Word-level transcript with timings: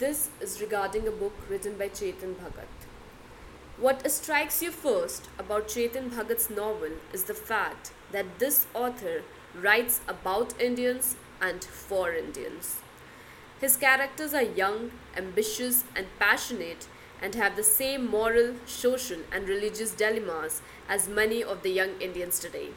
This 0.00 0.30
is 0.40 0.62
regarding 0.62 1.06
a 1.06 1.10
book 1.10 1.34
written 1.50 1.76
by 1.76 1.90
Chetan 1.90 2.36
Bhagat. 2.36 2.86
What 3.76 4.10
strikes 4.10 4.62
you 4.62 4.70
first 4.70 5.28
about 5.38 5.68
Chetan 5.68 6.08
Bhagat's 6.12 6.48
novel 6.48 6.92
is 7.12 7.24
the 7.24 7.34
fact 7.34 7.92
that 8.10 8.38
this 8.38 8.66
author 8.72 9.24
writes 9.54 10.00
about 10.08 10.58
Indians 10.58 11.16
and 11.42 11.62
for 11.62 12.14
Indians. 12.14 12.80
His 13.60 13.76
characters 13.76 14.32
are 14.32 14.54
young, 14.62 14.90
ambitious, 15.18 15.84
and 15.94 16.06
passionate 16.18 16.86
and 17.20 17.34
have 17.34 17.56
the 17.56 17.62
same 17.62 18.10
moral, 18.10 18.54
social, 18.64 19.20
and 19.30 19.50
religious 19.50 19.90
dilemmas 19.90 20.62
as 20.88 21.10
many 21.10 21.44
of 21.44 21.62
the 21.62 21.72
young 21.80 22.00
Indians 22.00 22.38
today. 22.38 22.70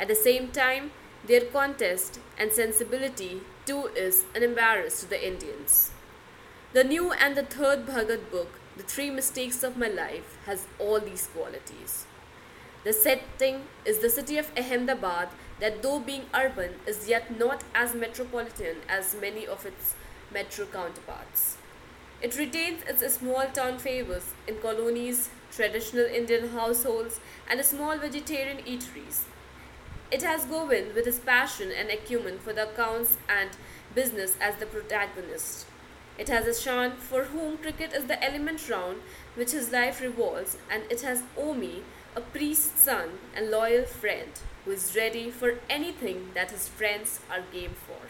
At 0.00 0.08
the 0.08 0.16
same 0.16 0.48
time, 0.48 0.90
their 1.24 1.42
contest 1.42 2.18
and 2.36 2.50
sensibility 2.50 3.42
too 3.66 3.86
is 3.94 4.24
an 4.34 4.42
embarrass 4.42 4.98
to 5.02 5.08
the 5.08 5.24
Indians. 5.24 5.92
The 6.72 6.84
new 6.84 7.10
and 7.10 7.36
the 7.36 7.42
third 7.42 7.84
Bhagat 7.84 8.30
book, 8.30 8.60
The 8.76 8.84
Three 8.84 9.10
Mistakes 9.10 9.64
of 9.64 9.76
My 9.76 9.88
Life, 9.88 10.38
has 10.46 10.68
all 10.78 11.00
these 11.00 11.26
qualities. 11.26 12.06
The 12.84 12.92
setting 12.92 13.62
is 13.84 13.98
the 13.98 14.08
city 14.08 14.38
of 14.38 14.52
Ahmedabad, 14.56 15.30
that 15.58 15.82
though 15.82 15.98
being 15.98 16.26
urban, 16.32 16.76
is 16.86 17.08
yet 17.08 17.36
not 17.36 17.64
as 17.74 17.96
metropolitan 17.96 18.76
as 18.88 19.16
many 19.20 19.48
of 19.48 19.66
its 19.66 19.96
metro 20.32 20.64
counterparts. 20.64 21.56
It 22.22 22.38
retains 22.38 22.84
its 22.84 23.14
small 23.14 23.46
town 23.52 23.78
favors 23.78 24.34
in 24.46 24.58
colonies, 24.58 25.28
traditional 25.50 26.04
Indian 26.04 26.50
households, 26.50 27.18
and 27.50 27.64
small 27.64 27.98
vegetarian 27.98 28.58
eateries. 28.58 29.22
It 30.12 30.22
has 30.22 30.44
Govind 30.44 30.94
with 30.94 31.06
his 31.06 31.18
passion 31.18 31.72
and 31.76 31.90
acumen 31.90 32.38
for 32.38 32.52
the 32.52 32.70
accounts 32.70 33.16
and 33.28 33.50
business 33.92 34.36
as 34.40 34.54
the 34.60 34.66
protagonist. 34.66 35.66
It 36.18 36.28
has 36.28 36.46
Ishan, 36.46 36.92
for 36.92 37.24
whom 37.24 37.58
cricket 37.58 37.92
is 37.92 38.04
the 38.04 38.22
element 38.22 38.68
round 38.68 38.98
which 39.34 39.52
his 39.52 39.72
life 39.72 40.00
revolves, 40.00 40.56
and 40.70 40.82
it 40.90 41.00
has 41.02 41.22
Omi, 41.36 41.82
a 42.14 42.20
priest's 42.20 42.82
son 42.82 43.18
and 43.34 43.50
loyal 43.50 43.84
friend 43.84 44.32
who 44.64 44.72
is 44.72 44.94
ready 44.96 45.30
for 45.30 45.58
anything 45.68 46.30
that 46.34 46.50
his 46.50 46.68
friends 46.68 47.20
are 47.30 47.42
game 47.52 47.74
for. 47.86 48.08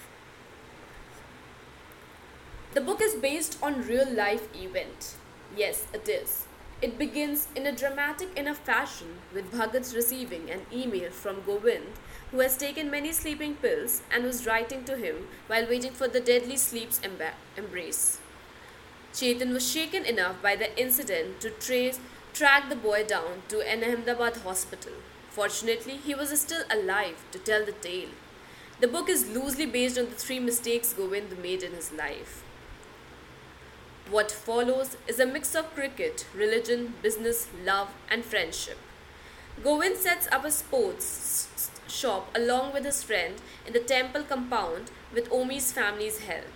The 2.73 2.81
book 2.81 3.01
is 3.03 3.15
based 3.15 3.59
on 3.63 3.87
real 3.87 4.09
life 4.09 4.49
event. 4.55 5.15
Yes, 5.57 5.87
it 5.93 6.09
is. 6.09 6.47
It 6.83 6.97
begins 6.97 7.49
in 7.55 7.67
a 7.67 7.77
dramatic 7.77 8.35
enough 8.39 8.61
fashion 8.61 9.19
with 9.35 9.53
Bhagat 9.53 9.95
receiving 9.95 10.51
an 10.51 10.63
email 10.73 11.11
from 11.11 11.43
Govind 11.45 11.99
who 12.31 12.39
has 12.41 12.57
taken 12.57 12.91
many 12.91 13.13
sleeping 13.13 13.57
pills 13.57 14.01
and 14.11 14.25
was 14.25 14.47
writing 14.47 14.85
to 14.85 14.97
him 14.97 15.29
while 15.47 15.69
waiting 15.69 15.93
for 15.93 16.09
the 16.09 16.21
deadly 16.21 16.57
sleep's 16.57 16.99
embrace. 17.55 18.19
Chetan 19.13 19.53
was 19.53 19.71
shaken 19.71 20.07
enough 20.07 20.41
by 20.41 20.57
the 20.57 20.71
incident 20.81 21.43
to 21.43 21.51
trace 21.51 22.01
track 22.33 22.71
the 22.71 22.77
boy 22.77 23.05
down 23.05 23.43
to 23.49 23.61
an 23.61 23.85
Ahmedabad 23.85 24.39
hospital. 24.39 24.93
Fortunately, 25.29 25.99
he 25.99 26.15
was 26.15 26.41
still 26.41 26.63
alive 26.71 27.23
to 27.33 27.39
tell 27.39 27.67
the 27.67 27.73
tale. 27.73 28.09
The 28.81 28.89
book 28.89 29.11
is 29.11 29.29
loosely 29.29 29.67
based 29.67 29.99
on 29.99 30.07
the 30.07 30.15
three 30.15 30.39
mistakes 30.39 30.95
Govind 30.95 31.37
made 31.43 31.63
in 31.63 31.73
his 31.73 31.93
life. 31.93 32.43
What 34.11 34.33
follows 34.33 34.97
is 35.07 35.21
a 35.21 35.27
mix 35.27 35.55
of 35.55 35.73
cricket, 35.73 36.27
religion, 36.35 36.95
business, 37.01 37.47
love, 37.65 37.91
and 38.11 38.25
friendship. 38.25 38.77
Govind 39.63 39.99
sets 39.99 40.27
up 40.33 40.45
a 40.45 40.51
sports 40.51 41.71
shop 41.87 42.29
along 42.35 42.73
with 42.73 42.85
his 42.85 43.05
friend 43.05 43.37
in 43.65 43.73
the 43.73 43.79
temple 43.79 44.25
compound 44.25 44.91
with 45.15 45.31
Omi's 45.31 45.71
family's 45.71 46.19
help. 46.21 46.49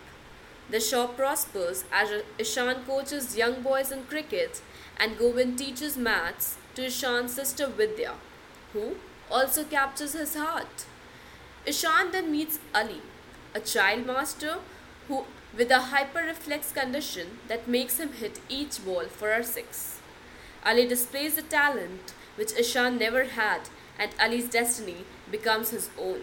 The 0.68 0.80
shop 0.80 1.16
prospers 1.16 1.84
as 1.92 2.24
Ishan 2.38 2.86
coaches 2.88 3.36
young 3.36 3.62
boys 3.62 3.92
in 3.92 4.02
cricket 4.06 4.60
and 4.98 5.16
Govind 5.16 5.56
teaches 5.56 5.96
maths 5.96 6.56
to 6.74 6.86
Ishan's 6.86 7.34
sister 7.34 7.68
Vidya, 7.68 8.14
who 8.72 8.96
also 9.30 9.62
captures 9.62 10.14
his 10.14 10.34
heart. 10.34 10.86
Ishan 11.66 12.10
then 12.10 12.32
meets 12.32 12.58
Ali, 12.74 13.02
a 13.54 13.60
child 13.60 14.06
master 14.06 14.56
who 15.08 15.24
with 15.56 15.70
a 15.70 15.80
hyper-reflex 15.92 16.72
condition 16.72 17.38
that 17.48 17.68
makes 17.68 17.98
him 17.98 18.12
hit 18.12 18.40
each 18.48 18.84
ball 18.84 19.04
for 19.04 19.30
a 19.32 19.44
six. 19.44 20.00
Ali 20.64 20.86
displays 20.86 21.38
a 21.38 21.42
talent 21.42 22.14
which 22.36 22.52
Ishan 22.58 22.98
never 22.98 23.24
had 23.24 23.68
and 23.98 24.10
Ali's 24.20 24.48
destiny 24.48 25.04
becomes 25.30 25.70
his 25.70 25.90
own. 25.98 26.22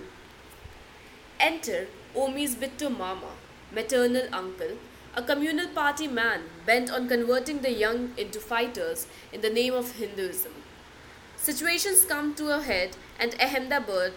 Enter 1.39 1.87
Omi's 2.15 2.55
Bittu 2.55 2.95
Mama, 2.95 3.31
maternal 3.71 4.27
uncle, 4.33 4.77
a 5.15 5.21
communal 5.21 5.67
party 5.67 6.07
man 6.07 6.41
bent 6.65 6.91
on 6.91 7.07
converting 7.07 7.61
the 7.61 7.71
young 7.71 8.11
into 8.17 8.39
fighters 8.39 9.07
in 9.31 9.41
the 9.41 9.49
name 9.49 9.73
of 9.73 9.93
Hinduism. 9.93 10.51
Situations 11.37 12.05
come 12.05 12.33
to 12.35 12.55
a 12.55 12.61
head 12.61 12.97
and 13.19 13.35
Ahmedabad 13.41 14.13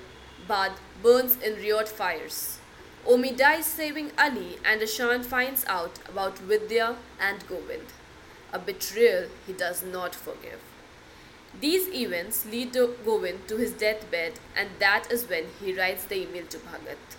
burns 1.03 1.37
in 1.41 1.55
riot 1.55 1.89
fires. 1.89 2.59
Omi 3.07 3.33
dies 3.33 3.67
saving 3.67 4.13
Ali 4.17 4.57
and 4.65 4.81
Ishan 4.81 5.25
finds 5.25 5.65
out 5.67 5.99
about 6.09 6.39
Vidya 6.39 6.97
and 7.21 7.47
Govind. 7.47 7.93
A 8.51 8.59
betrayal 8.59 9.29
he 9.47 9.53
does 9.53 9.83
not 9.83 10.15
forgive. 10.15 10.61
These 11.61 11.89
events 11.89 12.47
lead 12.47 12.73
to 12.73 12.97
Govind 13.05 13.47
to 13.49 13.59
his 13.59 13.73
deathbed 13.73 14.41
and 14.57 14.71
that 14.79 15.13
is 15.13 15.29
when 15.29 15.45
he 15.61 15.77
writes 15.79 16.07
the 16.07 16.23
email 16.23 16.47
to 16.47 16.59
Bhagat. 16.59 17.19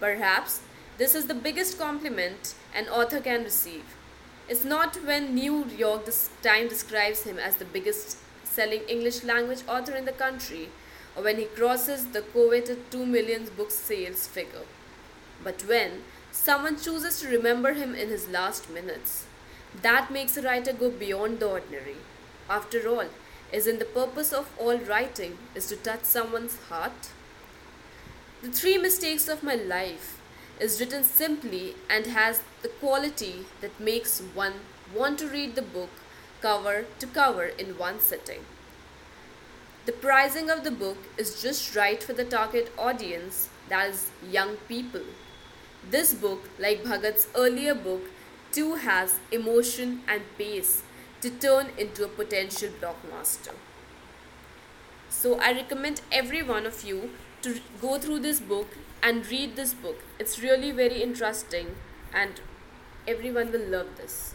Perhaps 0.00 0.62
this 0.98 1.14
is 1.14 1.28
the 1.28 1.34
biggest 1.34 1.78
compliment 1.78 2.54
an 2.74 2.88
author 2.88 3.20
can 3.20 3.44
receive. 3.44 3.84
It's 4.48 4.64
not 4.64 4.96
when 5.04 5.34
New 5.34 5.66
York 5.66 6.08
Times 6.42 6.70
describes 6.70 7.22
him 7.22 7.38
as 7.38 7.56
the 7.56 7.64
biggest 7.64 8.18
selling 8.42 8.82
English 8.88 9.22
language 9.22 9.62
author 9.68 9.94
in 9.94 10.06
the 10.06 10.12
country 10.12 10.70
or 11.16 11.22
when 11.22 11.38
he 11.38 11.44
crosses 11.44 12.08
the 12.08 12.22
coveted 12.22 12.90
2 12.90 13.06
million 13.06 13.44
book 13.56 13.70
sales 13.70 14.26
figure, 14.26 14.66
but 15.44 15.62
when 15.68 16.02
someone 16.32 16.76
chooses 16.76 17.20
to 17.20 17.28
remember 17.28 17.74
him 17.74 17.94
in 17.94 18.08
his 18.08 18.28
last 18.28 18.68
minutes. 18.68 19.26
That 19.82 20.10
makes 20.10 20.36
a 20.36 20.42
writer 20.42 20.72
go 20.72 20.90
beyond 20.90 21.38
the 21.38 21.48
ordinary. 21.48 21.96
After 22.50 22.88
all, 22.88 23.06
isn't 23.52 23.78
the 23.78 23.84
purpose 23.84 24.32
of 24.32 24.50
all 24.58 24.78
writing 24.78 25.38
is 25.54 25.66
to 25.68 25.76
touch 25.76 26.04
someone's 26.04 26.58
heart? 26.68 27.10
The 28.42 28.50
three 28.50 28.78
mistakes 28.78 29.28
of 29.28 29.42
my 29.42 29.54
life 29.54 30.20
is 30.60 30.80
written 30.80 31.04
simply 31.04 31.76
and 31.88 32.06
has 32.06 32.42
the 32.62 32.68
quality 32.68 33.46
that 33.60 33.78
makes 33.80 34.20
one 34.20 34.54
want 34.94 35.18
to 35.20 35.28
read 35.28 35.54
the 35.54 35.62
book 35.62 35.90
cover 36.40 36.84
to 36.98 37.06
cover 37.06 37.44
in 37.44 37.78
one 37.78 38.00
sitting. 38.00 38.40
The 39.86 39.92
pricing 39.92 40.50
of 40.50 40.64
the 40.64 40.70
book 40.70 40.98
is 41.16 41.42
just 41.42 41.76
right 41.76 42.02
for 42.02 42.12
the 42.12 42.24
target 42.24 42.72
audience, 42.78 43.48
that 43.68 43.90
is, 43.90 44.10
young 44.30 44.56
people. 44.68 45.02
This 45.90 46.14
book, 46.14 46.48
like 46.58 46.82
Bhagat's 46.82 47.28
earlier 47.36 47.74
book, 47.74 48.02
too 48.52 48.76
has 48.76 49.18
emotion 49.30 50.02
and 50.08 50.22
pace 50.38 50.82
to 51.20 51.30
turn 51.30 51.70
into 51.76 52.04
a 52.04 52.08
potential 52.08 52.70
blockbuster. 52.80 53.54
So 55.08 55.38
I 55.38 55.52
recommend 55.52 56.00
every 56.12 56.42
one 56.42 56.66
of 56.66 56.84
you 56.84 57.10
to 57.42 57.60
go 57.80 57.98
through 57.98 58.20
this 58.20 58.40
book 58.40 58.68
and 59.02 59.26
read 59.26 59.56
this 59.56 59.74
book. 59.74 60.02
It's 60.18 60.38
really 60.38 60.70
very 60.70 61.02
interesting 61.02 61.76
and 62.12 62.40
everyone 63.06 63.52
will 63.52 63.66
love 63.66 63.96
this. 63.96 64.34